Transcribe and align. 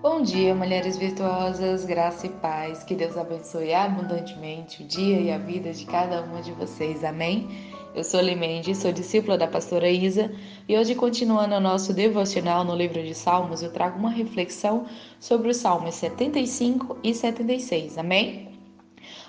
Bom 0.00 0.22
dia, 0.22 0.54
mulheres 0.54 0.96
virtuosas, 0.96 1.84
graça 1.84 2.28
e 2.28 2.30
paz. 2.30 2.84
Que 2.84 2.94
Deus 2.94 3.16
abençoe 3.16 3.74
abundantemente 3.74 4.84
o 4.84 4.86
dia 4.86 5.20
e 5.20 5.32
a 5.32 5.38
vida 5.38 5.72
de 5.72 5.84
cada 5.84 6.22
uma 6.22 6.40
de 6.40 6.52
vocês. 6.52 7.02
Amém? 7.02 7.48
Eu 7.96 8.04
sou 8.04 8.20
Limendi, 8.20 8.76
sou 8.76 8.92
discípula 8.92 9.36
da 9.36 9.48
pastora 9.48 9.90
Isa 9.90 10.30
e 10.68 10.78
hoje, 10.78 10.94
continuando 10.94 11.56
o 11.56 11.60
nosso 11.60 11.92
devocional 11.92 12.62
no 12.62 12.76
livro 12.76 13.02
de 13.02 13.12
Salmos, 13.12 13.60
eu 13.60 13.72
trago 13.72 13.98
uma 13.98 14.10
reflexão 14.10 14.86
sobre 15.18 15.50
os 15.50 15.56
Salmos 15.56 15.96
75 15.96 16.98
e 17.02 17.12
76. 17.12 17.98
Amém? 17.98 18.50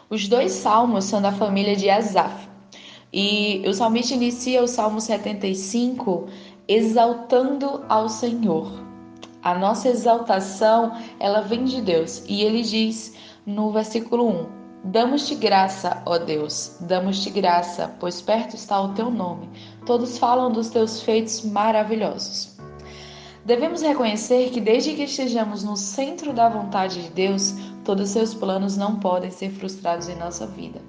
Os 0.07 0.27
dois 0.27 0.51
salmos 0.51 1.05
são 1.05 1.19
da 1.19 1.31
família 1.31 1.75
de 1.75 1.89
Asaf. 1.89 2.47
E 3.11 3.63
o 3.67 3.73
salmista 3.73 4.13
inicia 4.13 4.61
o 4.61 4.67
Salmo 4.67 5.01
75 5.01 6.27
exaltando 6.67 7.83
ao 7.89 8.07
Senhor. 8.07 8.88
A 9.41 9.57
nossa 9.57 9.87
exaltação, 9.87 10.97
ela 11.19 11.41
vem 11.41 11.63
de 11.63 11.81
Deus. 11.81 12.23
E 12.27 12.41
ele 12.43 12.61
diz 12.61 13.15
no 13.45 13.71
versículo 13.71 14.27
1: 14.27 14.59
Damos-te 14.83 15.35
graça, 15.35 16.01
ó 16.05 16.17
Deus, 16.17 16.77
damos-te 16.81 17.29
graça, 17.29 17.93
pois 17.99 18.21
perto 18.21 18.55
está 18.55 18.81
o 18.81 18.93
teu 18.93 19.09
nome. 19.09 19.49
Todos 19.85 20.17
falam 20.17 20.51
dos 20.51 20.69
teus 20.69 21.01
feitos 21.01 21.43
maravilhosos. 21.43 22.57
Devemos 23.45 23.81
reconhecer 23.81 24.51
que 24.51 24.61
desde 24.61 24.93
que 24.93 25.03
estejamos 25.03 25.63
no 25.63 25.75
centro 25.75 26.33
da 26.33 26.49
vontade 26.49 27.03
de 27.03 27.09
Deus, 27.09 27.55
todos 27.83 28.05
os 28.05 28.11
seus 28.11 28.33
planos 28.33 28.77
não 28.77 28.97
podem 28.97 29.31
ser 29.31 29.49
frustrados 29.51 30.07
em 30.07 30.15
nossa 30.15 30.45
vida. 30.45 30.81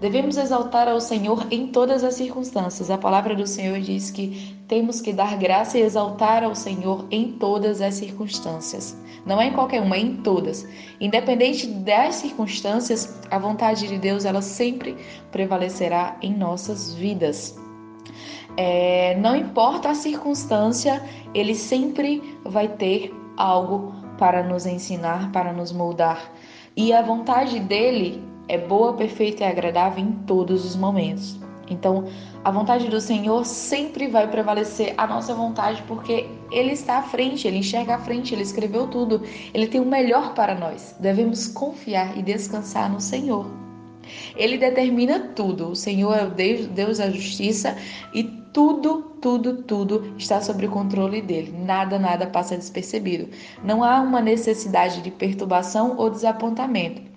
Devemos 0.00 0.38
exaltar 0.38 0.88
ao 0.88 0.98
Senhor 0.98 1.46
em 1.50 1.66
todas 1.66 2.02
as 2.02 2.14
circunstâncias. 2.14 2.90
A 2.90 2.96
palavra 2.96 3.34
do 3.34 3.46
Senhor 3.46 3.78
diz 3.80 4.10
que 4.10 4.56
temos 4.66 4.98
que 5.02 5.12
dar 5.12 5.36
graça 5.36 5.78
e 5.78 5.82
exaltar 5.82 6.42
ao 6.42 6.54
Senhor 6.54 7.04
em 7.10 7.32
todas 7.32 7.82
as 7.82 7.96
circunstâncias. 7.96 8.96
Não 9.26 9.38
é 9.38 9.48
em 9.48 9.52
qualquer 9.52 9.82
uma, 9.82 9.96
é 9.96 10.00
em 10.00 10.16
todas. 10.16 10.66
Independente 10.98 11.66
das 11.66 12.14
circunstâncias, 12.14 13.20
a 13.30 13.38
vontade 13.38 13.86
de 13.86 13.98
Deus 13.98 14.24
ela 14.24 14.40
sempre 14.40 14.96
prevalecerá 15.30 16.16
em 16.22 16.34
nossas 16.34 16.94
vidas. 16.94 17.58
É, 18.56 19.14
não 19.16 19.36
importa 19.36 19.90
a 19.90 19.94
circunstância, 19.94 21.02
ele 21.34 21.54
sempre 21.54 22.38
vai 22.42 22.68
ter 22.68 23.14
algo 23.36 23.94
para 24.16 24.42
nos 24.42 24.64
ensinar, 24.64 25.30
para 25.30 25.52
nos 25.52 25.72
moldar. 25.72 26.32
E 26.74 26.90
a 26.90 27.02
vontade 27.02 27.60
dele 27.60 28.29
é 28.50 28.58
boa, 28.58 28.92
perfeita 28.94 29.44
e 29.44 29.46
agradável 29.46 30.02
em 30.02 30.12
todos 30.26 30.64
os 30.64 30.74
momentos. 30.74 31.38
Então, 31.70 32.06
a 32.44 32.50
vontade 32.50 32.88
do 32.88 33.00
Senhor 33.00 33.46
sempre 33.46 34.08
vai 34.08 34.28
prevalecer 34.28 34.92
a 34.98 35.06
nossa 35.06 35.32
vontade, 35.32 35.84
porque 35.86 36.26
Ele 36.50 36.72
está 36.72 36.98
à 36.98 37.02
frente, 37.02 37.46
Ele 37.46 37.58
enxerga 37.58 37.94
à 37.94 37.98
frente, 37.98 38.34
Ele 38.34 38.42
escreveu 38.42 38.88
tudo, 38.88 39.22
Ele 39.54 39.68
tem 39.68 39.80
o 39.80 39.86
melhor 39.86 40.34
para 40.34 40.54
nós. 40.56 40.96
Devemos 40.98 41.46
confiar 41.46 42.18
e 42.18 42.22
descansar 42.22 42.90
no 42.90 43.00
Senhor. 43.00 43.46
Ele 44.34 44.58
determina 44.58 45.30
tudo. 45.36 45.68
O 45.68 45.76
Senhor 45.76 46.12
é 46.12 46.24
o 46.24 46.30
Deus, 46.30 46.66
Deus 46.66 46.98
da 46.98 47.08
justiça 47.08 47.76
e 48.12 48.24
tudo, 48.52 49.02
tudo, 49.22 49.62
tudo 49.62 50.12
está 50.18 50.40
sob 50.40 50.66
o 50.66 50.70
controle 50.70 51.22
dele. 51.22 51.54
Nada, 51.56 52.00
nada 52.00 52.26
passa 52.26 52.56
despercebido. 52.56 53.28
Não 53.62 53.84
há 53.84 54.00
uma 54.00 54.20
necessidade 54.20 55.02
de 55.02 55.10
perturbação 55.12 55.94
ou 55.96 56.10
desapontamento. 56.10 57.09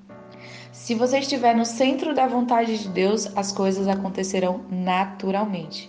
Se 0.73 0.95
você 0.95 1.19
estiver 1.19 1.55
no 1.55 1.66
centro 1.66 2.16
da 2.16 2.25
vontade 2.25 2.79
de 2.79 2.89
Deus, 2.89 3.29
as 3.38 3.52
coisas 3.52 3.88
acontecerão 3.88 4.66
naturalmente. 4.71 5.88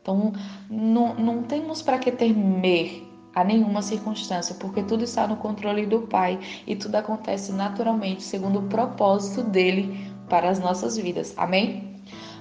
Então, 0.00 0.32
não, 0.70 1.14
não 1.16 1.42
temos 1.42 1.82
para 1.82 1.98
que 1.98 2.12
temer 2.12 3.02
a 3.34 3.42
nenhuma 3.42 3.82
circunstância, 3.82 4.54
porque 4.54 4.84
tudo 4.84 5.02
está 5.02 5.26
no 5.26 5.36
controle 5.36 5.84
do 5.84 6.02
Pai 6.02 6.38
e 6.64 6.76
tudo 6.76 6.94
acontece 6.94 7.50
naturalmente, 7.50 8.22
segundo 8.22 8.60
o 8.60 8.68
propósito 8.68 9.42
dele 9.42 9.98
para 10.28 10.48
as 10.48 10.60
nossas 10.60 10.96
vidas. 10.96 11.34
Amém? 11.36 11.96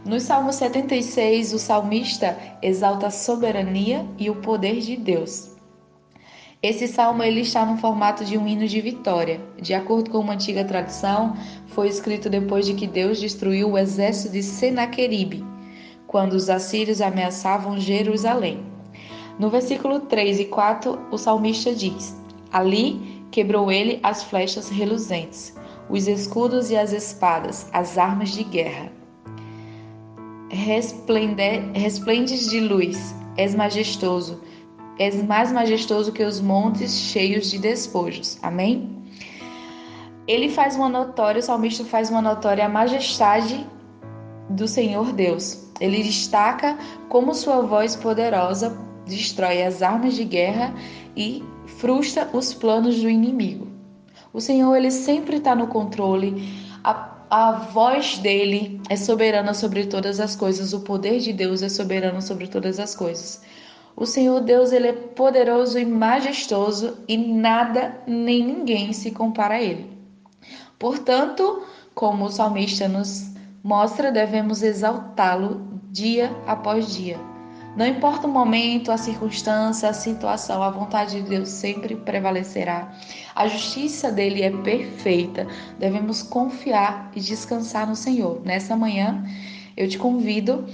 No 0.05 0.19
Salmo 0.19 0.53
76, 0.53 1.53
o 1.53 1.59
salmista 1.59 2.37
exalta 2.61 3.07
a 3.07 3.11
soberania 3.11 4.07
e 4.19 4.29
o 4.29 4.35
poder 4.35 4.79
de 4.79 4.95
Deus. 4.95 5.58
Esse 6.61 6.89
salmo 6.89 7.23
ele 7.23 7.39
está 7.39 7.65
no 7.65 7.77
formato 7.77 8.25
de 8.25 8.37
um 8.37 8.45
hino 8.45 8.67
de 8.67 8.81
vitória. 8.81 9.39
De 9.61 9.73
acordo 9.73 10.09
com 10.09 10.19
uma 10.19 10.33
antiga 10.33 10.65
tradição, 10.65 11.33
foi 11.67 11.87
escrito 11.87 12.29
depois 12.29 12.65
de 12.65 12.73
que 12.73 12.85
Deus 12.85 13.17
destruiu 13.17 13.71
o 13.71 13.77
exército 13.77 14.33
de 14.33 14.43
Senaqueribe, 14.43 15.41
quando 16.05 16.33
os 16.33 16.49
assírios 16.49 16.99
ameaçavam 16.99 17.79
Jerusalém. 17.79 18.61
No 19.39 19.49
versículo 19.49 20.01
3 20.01 20.41
e 20.41 20.45
4, 20.45 20.99
o 21.09 21.17
salmista 21.17 21.73
diz: 21.73 22.13
Ali 22.51 23.23
quebrou 23.31 23.71
ele 23.71 23.97
as 24.03 24.23
flechas 24.23 24.67
reluzentes, 24.67 25.55
os 25.89 26.09
escudos 26.09 26.69
e 26.69 26.75
as 26.75 26.91
espadas, 26.91 27.69
as 27.71 27.97
armas 27.97 28.31
de 28.31 28.43
guerra. 28.43 28.91
Resplende, 30.49 31.71
resplendes 31.73 32.49
de 32.49 32.59
luz, 32.59 33.15
és 33.37 33.55
majestoso, 33.55 34.41
és 34.99 35.23
mais 35.23 35.51
majestoso 35.51 36.11
que 36.11 36.23
os 36.23 36.39
montes 36.39 36.93
cheios 36.93 37.49
de 37.49 37.57
despojos. 37.57 38.37
Amém? 38.43 38.89
Ele 40.27 40.49
faz 40.49 40.75
uma 40.75 40.89
notória, 40.89 41.39
o 41.39 41.43
salmista 41.43 41.83
faz 41.85 42.11
uma 42.11 42.21
notória 42.21 42.65
a 42.65 42.69
majestade 42.69 43.65
do 44.49 44.67
Senhor 44.67 45.11
Deus. 45.13 45.67
Ele 45.79 46.03
destaca 46.03 46.77
como 47.07 47.33
sua 47.33 47.61
voz 47.61 47.95
poderosa 47.95 48.77
destrói 49.09 49.63
as 49.63 49.81
armas 49.81 50.13
de 50.13 50.23
guerra 50.23 50.73
e 51.17 51.43
frustra 51.65 52.29
os 52.31 52.53
planos 52.53 53.01
do 53.01 53.09
inimigo. 53.09 53.67
O 54.31 54.39
Senhor 54.39 54.75
ele 54.75 54.91
sempre 54.91 55.37
está 55.37 55.55
no 55.55 55.67
controle. 55.67 56.47
A, 56.83 57.09
a 57.29 57.51
voz 57.51 58.19
dele 58.19 58.79
é 58.89 58.95
soberana 58.95 59.53
sobre 59.53 59.87
todas 59.87 60.19
as 60.19 60.35
coisas. 60.35 60.71
O 60.71 60.81
poder 60.81 61.19
de 61.19 61.33
Deus 61.33 61.63
é 61.63 61.69
soberano 61.69 62.21
sobre 62.21 62.47
todas 62.47 62.79
as 62.79 62.95
coisas. 62.95 63.41
O 63.95 64.05
Senhor 64.05 64.41
Deus, 64.41 64.71
ele 64.71 64.87
é 64.87 64.93
poderoso 64.93 65.77
e 65.77 65.85
majestoso 65.85 66.97
e 67.07 67.17
nada 67.17 68.01
nem 68.07 68.45
ninguém 68.45 68.93
se 68.93 69.11
compara 69.11 69.55
a 69.55 69.61
ele. 69.61 69.89
Portanto, 70.77 71.63
como 71.93 72.25
o 72.25 72.31
salmista 72.31 72.87
nos 72.87 73.33
mostra, 73.61 74.11
devemos 74.11 74.63
exaltá-lo 74.63 75.81
dia 75.91 76.31
após 76.47 76.95
dia. 76.95 77.19
Não 77.75 77.85
importa 77.85 78.25
o 78.25 78.29
momento, 78.29 78.91
a 78.91 78.97
circunstância, 78.97 79.87
a 79.87 79.93
situação, 79.93 80.63
a 80.63 80.69
vontade 80.69 81.21
de 81.21 81.29
Deus 81.29 81.49
sempre 81.49 81.95
prevalecerá. 81.95 82.91
A 83.35 83.47
justiça 83.47 84.11
dele 84.11 84.41
é 84.41 84.49
perfeita. 84.49 85.47
Devemos 85.77 86.23
confiar 86.23 87.11
e 87.15 87.19
descansar 87.19 87.87
no 87.87 87.95
Senhor. 87.95 88.41
Nessa 88.43 88.75
manhã, 88.75 89.23
eu 89.77 89.87
te 89.87 89.97
convido 89.97 90.65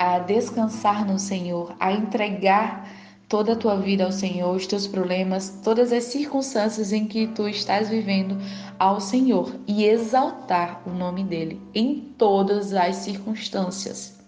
a 0.00 0.18
descansar 0.18 1.06
no 1.06 1.18
Senhor, 1.18 1.76
a 1.78 1.92
entregar 1.92 2.88
toda 3.28 3.52
a 3.52 3.56
tua 3.56 3.76
vida 3.76 4.02
ao 4.02 4.10
Senhor, 4.10 4.56
os 4.56 4.66
teus 4.66 4.86
problemas, 4.86 5.60
todas 5.62 5.92
as 5.92 6.04
circunstâncias 6.04 6.90
em 6.90 7.06
que 7.06 7.26
tu 7.26 7.46
estás 7.46 7.90
vivendo 7.90 8.38
ao 8.78 8.98
Senhor 8.98 9.54
e 9.68 9.84
exaltar 9.84 10.80
o 10.86 10.90
nome 10.90 11.22
dele 11.22 11.60
em 11.74 12.14
todas 12.16 12.72
as 12.72 12.96
circunstâncias. 12.96 14.18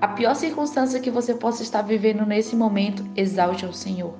A 0.00 0.08
pior 0.08 0.34
circunstância 0.34 0.98
que 0.98 1.10
você 1.10 1.34
possa 1.34 1.62
estar 1.62 1.82
vivendo 1.82 2.24
nesse 2.24 2.56
momento, 2.56 3.06
exalte 3.14 3.66
ao 3.66 3.72
Senhor. 3.74 4.14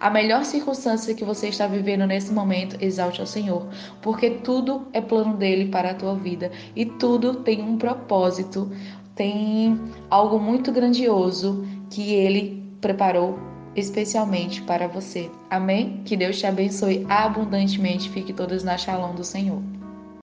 A 0.00 0.10
melhor 0.10 0.44
circunstância 0.44 1.14
que 1.14 1.24
você 1.24 1.46
está 1.46 1.64
vivendo 1.68 2.04
nesse 2.04 2.32
momento, 2.32 2.76
exalte 2.80 3.20
ao 3.20 3.26
Senhor, 3.26 3.68
porque 4.00 4.30
tudo 4.30 4.88
é 4.92 5.00
plano 5.00 5.36
dele 5.36 5.68
para 5.68 5.92
a 5.92 5.94
tua 5.94 6.16
vida 6.16 6.50
e 6.74 6.84
tudo 6.84 7.34
tem 7.34 7.62
um 7.62 7.78
propósito, 7.78 8.68
tem 9.14 9.78
algo 10.10 10.38
muito 10.38 10.72
grandioso 10.72 11.64
que 11.90 12.12
ele 12.12 12.62
preparou 12.80 13.38
especialmente 13.74 14.62
para 14.62 14.86
você. 14.86 15.30
Amém? 15.50 16.02
Que 16.04 16.16
Deus 16.16 16.38
te 16.38 16.46
abençoe 16.46 17.06
abundantemente. 17.08 18.10
Fique 18.10 18.32
todos 18.32 18.62
na 18.62 18.76
shalom 18.76 19.14
do 19.14 19.24
Senhor. 19.24 19.62